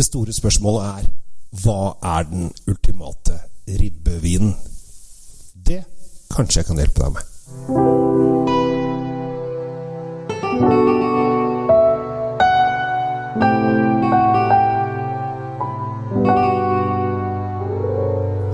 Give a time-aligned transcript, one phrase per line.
[0.00, 1.08] Det store spørsmålet er
[1.60, 3.34] hva er den ultimate
[3.68, 4.54] ribbevinen?
[5.66, 5.82] Det
[6.32, 8.49] kanskje jeg kan hjelpe deg med.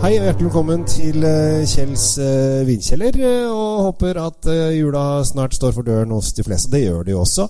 [0.07, 3.17] Hei og hjertelig velkommen til eh, Kjells eh, vinkjeller.
[3.19, 6.71] eh, Og håper at jula snart står for døren hos de fleste.
[6.71, 7.49] Det gjør de også.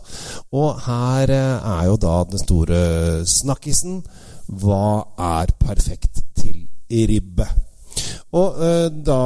[0.57, 2.81] Og her er jo da den store
[3.29, 4.01] snakkisen.
[4.49, 5.05] Hva
[5.37, 6.65] er perfekt til
[7.13, 7.51] ribbe?
[8.37, 9.19] Og eh, da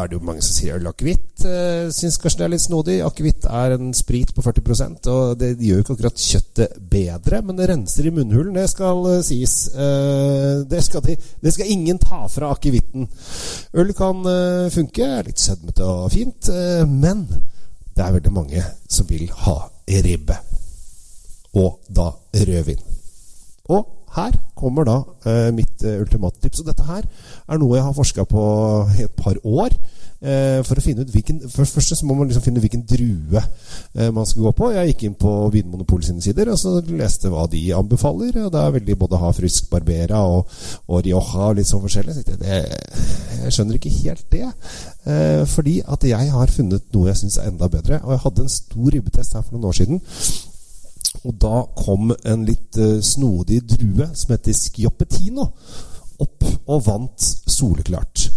[0.00, 1.42] er det jo mange som sier øl og akevitt.
[1.44, 2.96] Eh, Syns kanskje det er litt snodig.
[3.04, 7.58] Akevitt er en sprit på 40% og det gjør jo ikke akkurat kjøttet bedre, men
[7.58, 9.56] det renser i munnhulen, det skal eh, sies.
[9.74, 13.08] Eh, det, skal de, det skal ingen ta fra akevitten.
[13.76, 17.26] Øl kan eh, funke, er litt sødmete og fint, eh, men
[17.94, 19.58] det er veldig mange som vil ha
[20.06, 20.38] ribbe.
[21.60, 22.80] Og da rødvin.
[23.70, 26.62] Og her kommer da eh, mitt eh, ultimate tips.
[26.62, 28.44] Og dette her er noe jeg har forska på
[28.98, 29.74] i et par år.
[30.24, 33.40] Eh, for å finne ut hvilken for Først så må man liksom finne hvilken drue
[33.42, 34.70] eh, man skal gå på.
[34.72, 38.38] Jeg gikk inn på Vinmonopolet sine sider og så leste hva de anbefaler.
[38.46, 40.48] Og det er veldig både ha frisk Barbera og,
[40.88, 42.16] og Rioja og litt sånn forskjellig.
[42.16, 42.62] Så det,
[43.42, 44.48] jeg skjønner ikke helt det.
[45.04, 48.00] Eh, fordi at jeg har funnet noe jeg syns er enda bedre.
[48.06, 50.04] Og jeg hadde en stor ribbetest her for noen år siden.
[51.24, 55.48] Og da kom en litt uh, snodig drue som heter Schioppettino
[56.24, 58.28] opp og vant soleklart.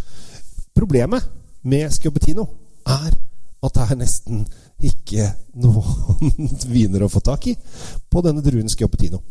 [0.77, 1.25] Problemet
[1.67, 2.47] med Schioppettino
[2.87, 3.11] er
[3.67, 4.45] at det er nesten
[4.87, 5.25] ikke
[5.57, 6.33] noen
[6.75, 9.23] viner å få tak i på denne druen Schioppettino.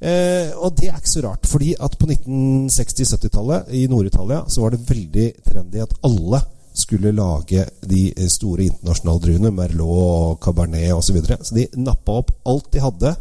[0.00, 4.72] Eh, og det er ikke så rart, fordi at på 1960-70-tallet i Nord-Italia så var
[4.72, 6.40] det veldig trendy at alle
[6.76, 11.08] skulle lage de store internasjonale druene, Merlot Cabernet osv.
[11.08, 11.38] Så, videre.
[11.42, 13.14] så de nappa opp alt de hadde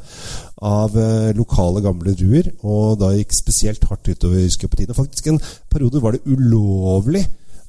[0.66, 4.96] av eh, lokale, gamle druer, og da gikk spesielt hardt utover Schioppettino.
[4.98, 7.26] Faktisk en periode var det ulovlig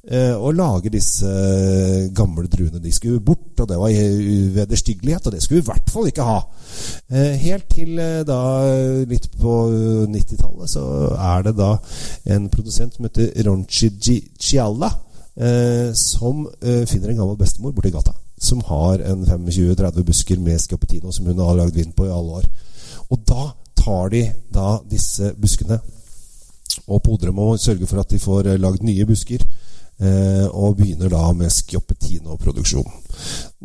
[0.07, 2.81] eh, å lage disse eh, gamle druene.
[2.83, 6.27] De skulle bort, og det var uvederstyggelighet, og det skulle vi i hvert fall ikke
[6.27, 6.37] ha.
[7.11, 8.39] Eh, helt til eh, da
[9.07, 9.57] litt på
[10.13, 11.73] 90-tallet så er det da
[12.33, 13.91] en produsent som heter Ronchi
[14.39, 14.91] Cialla
[15.37, 18.13] eh, som eh, finner en gammel bestemor borti gata.
[18.37, 22.41] Som har en 25-30 busker med Schioppettino som hun har lagd vin på i alle
[22.41, 22.49] år.
[23.09, 25.79] Og da tar de da disse buskene
[26.87, 29.45] og podrer med å sørge for at de får eh, lagd nye busker.
[29.97, 32.89] Eh, og begynner da med Schioppettino-produksjon.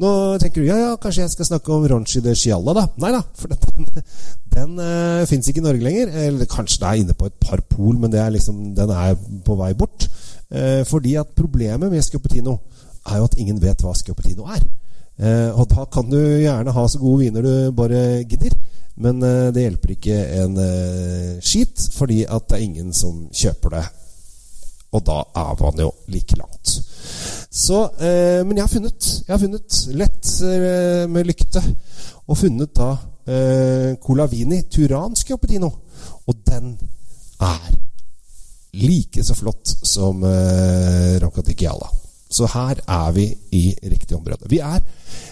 [0.00, 2.86] Nå tenker du ja, ja, kanskje jeg skal snakke om Ronchi de Chialla, da.
[3.04, 3.90] Nei da, for den,
[4.56, 6.14] den eh, fins ikke i Norge lenger.
[6.24, 9.12] Eller kanskje det er inne på et par pol, men er liksom, den er
[9.44, 10.08] på vei bort.
[10.52, 12.58] Eh, fordi at problemet med Schioppettino
[13.08, 14.60] er jo at ingen vet hva Schioppettino er.
[15.22, 18.54] Eh, og da kan du gjerne ha så gode viner du bare gidder.
[19.00, 23.76] Men eh, det hjelper ikke en eh, skit, fordi at det er ingen som kjøper
[23.78, 23.84] det.
[24.92, 26.74] Og da er man jo like langt.
[27.52, 31.64] Så, eh, men jeg har funnet, jeg har funnet lett eh, med lykte,
[32.26, 32.92] og funnet da
[34.02, 35.68] Colavini Turan Schioppettino.
[36.26, 36.72] Og den
[37.38, 37.68] er
[38.72, 41.90] like så flott som eh, Roncatichiala.
[42.32, 44.48] Så her er vi i riktig område.
[44.48, 44.80] Vi er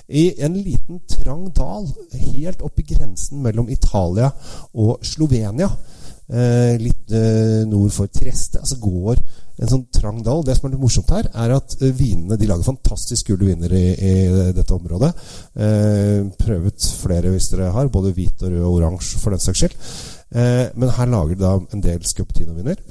[0.08, 4.28] i en liten trang dal helt oppe i grensen mellom Italia
[4.76, 5.70] og Slovenia.
[6.30, 8.60] Eh, litt eh, nord for Treste.
[8.60, 9.16] Altså går
[9.60, 10.44] en sånn trang dal.
[10.44, 13.72] Det som er litt morsomt her, er at eh, vinene de lager fantastisk gule viner
[13.74, 14.14] i, i
[14.54, 15.10] dette området.
[15.56, 19.64] Eh, prøvet flere hvis dere har, både hvit og rød og oransje for den saks
[19.64, 19.76] skyld.
[20.30, 22.84] Eh, men her lager de da en del Scuppetino-viner.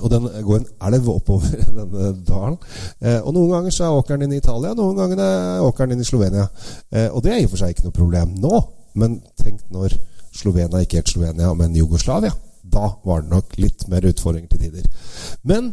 [0.00, 2.58] Og den går en elv oppover denne dalen.
[3.00, 6.04] Eh, og noen ganger så er åkeren inn i Italia, noen ganger er åkeren inn
[6.04, 6.48] i Slovenia.
[6.90, 8.62] Eh, og det er i og for seg ikke noe problem nå,
[9.00, 9.98] men tenk når
[10.36, 12.32] Slovenia ikke het Slovenia, men Jugoslavia.
[12.70, 15.06] Da var det nok litt mer utfordringer til tider.
[15.48, 15.72] Men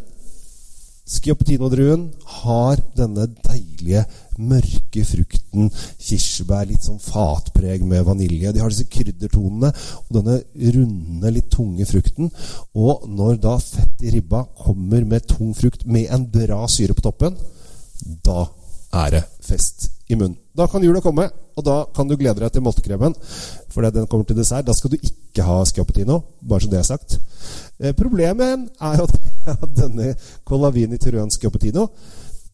[1.07, 2.09] Schioppettino-druen
[2.41, 4.03] har denne deilige,
[4.37, 8.53] mørke frukten, kirsebær, litt sånn fatpreg med vanilje.
[8.53, 10.39] De har disse kryddertonene og denne
[10.77, 12.31] runde, litt tunge frukten.
[12.77, 17.05] Og når da fett i ribba kommer med tung frukt med en bra syre på
[17.05, 17.37] toppen,
[18.25, 18.45] da
[18.97, 20.37] er det fest i munnen.
[20.55, 23.15] Da kan jula komme, og da kan du glede deg til moltekremen.
[23.73, 24.65] For den kommer til dessert.
[24.65, 27.17] Da skal du ikke ha scappatino, bare så det er sagt.
[27.79, 30.13] Eh, problemet er jo at denne
[30.47, 31.89] Colavini Tyran scappatino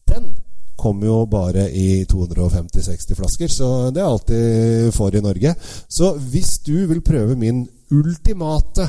[0.08, 0.34] den
[0.76, 5.54] kommer jo bare i 250-60 flasker, så det er alltid for i Norge.
[5.88, 8.88] Så hvis du vil prøve min ultimate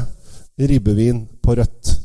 [0.58, 1.96] ribbevin på rødt,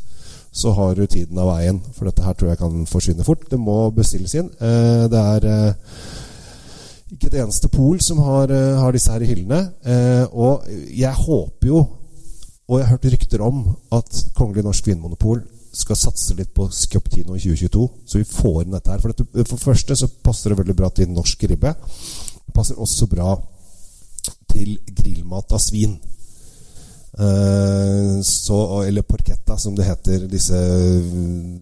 [0.53, 1.79] så har du tiden av veien.
[1.95, 3.47] For dette her tror jeg kan forsvinne fort.
[3.51, 4.51] Det må bestilles inn.
[4.59, 5.95] Eh, det er eh,
[7.15, 9.63] ikke et eneste pol som har, eh, har disse her i hyllene.
[10.33, 11.87] Og jeg håper jo
[12.71, 13.57] Og jeg har hørt rykter om
[13.91, 15.41] at Kongelig Norsk Vinmonopol
[15.73, 19.03] skal satse litt på Scoptino i 2022, så vi får inn dette her.
[19.03, 21.75] For, dette, for første så passer det veldig bra til norsk ribbe.
[22.47, 23.37] Det passer også bra
[24.51, 25.97] til grillmat av svin.
[27.21, 30.27] Uh, så, eller porchetta, som det heter.
[30.31, 30.59] Disse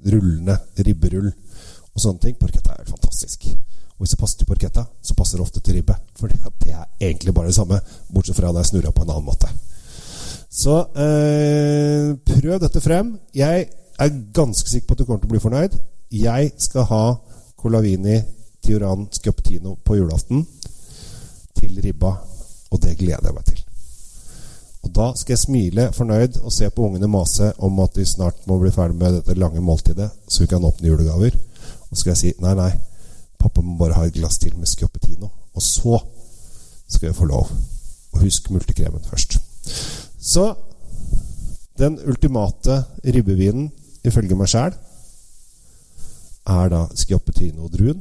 [0.09, 0.59] rullene.
[0.79, 2.37] Ribberull og sånne ting.
[2.41, 3.49] Porchetta er fantastisk.
[3.99, 5.97] Og hvis det passer til porchetta, så passer det ofte til ribbe.
[6.19, 7.81] For det er egentlig bare det samme,
[8.13, 9.51] bortsett fra det er snurra på en annen måte.
[10.49, 13.13] Så uh, prøv dette frem.
[13.37, 15.79] Jeg er ganske sikker på at du kommer til å bli fornøyd.
[16.15, 17.05] Jeg skal ha
[17.59, 18.19] Colavini
[18.65, 20.45] Tioran Scuptino på julaften
[21.59, 22.13] til ribba,
[22.71, 23.65] og det gleder jeg meg til.
[24.87, 28.47] Og da skal jeg smile fornøyd og se på ungene mase om at de snart
[28.47, 31.35] må bli ferdig med dette lange måltidet, så vi kan åpne julegaver.
[31.91, 32.71] Og så skal jeg si nei, nei,
[33.41, 35.31] pappa må bare ha et glass til med Scuptino.
[35.55, 35.99] Og så
[36.89, 37.51] skal jeg få lov.
[38.13, 39.39] Og husk multekremen først.
[40.21, 40.55] Så
[41.79, 43.71] den ultimate ribbevinen
[44.09, 44.77] ifølge meg sjæl,
[46.49, 48.01] er da Schioppettino-druen.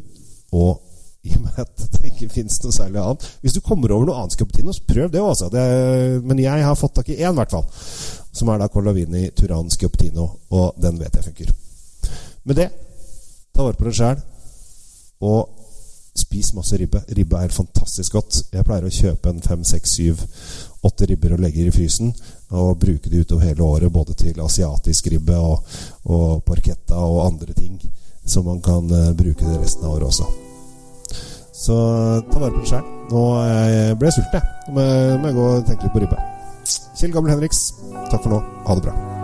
[0.56, 0.83] Og
[1.27, 4.15] i og med at det ikke fins noe særlig annet Hvis du kommer over noe
[4.21, 5.50] annet Schioppettino, så prøv det også.
[5.51, 5.65] Det,
[6.24, 7.68] men jeg har fått tak i én, i hvert fall.
[8.31, 10.30] Som er da Colavini Turan Schioppettino.
[10.56, 11.54] Og den vet jeg funker.
[12.48, 12.69] Med det,
[13.51, 14.24] ta vare på deg sjæl.
[15.27, 15.57] Og
[16.18, 17.03] spis masse ribbe.
[17.18, 18.39] Ribbe er fantastisk godt.
[18.53, 20.24] Jeg pleier å kjøpe en fem, seks, syv,
[20.88, 22.13] åtte ribber og legger i frysen
[22.56, 27.54] og bruke de utover hele året, både til asiatisk ribbe og, og parketta og andre
[27.57, 27.78] ting
[28.28, 30.28] som man kan uh, bruke det resten av året også.
[31.57, 31.75] Så
[32.30, 32.89] ta vare på deg sjøl.
[33.12, 33.22] Nå
[33.98, 34.74] ble jeg sulten, jeg.
[34.75, 34.88] Nå
[35.22, 36.25] må jeg gå og tenke litt på ribbe.
[36.98, 37.69] Kjell Gammel Henriks,
[38.12, 38.44] takk for nå.
[38.68, 39.16] Ha det bra.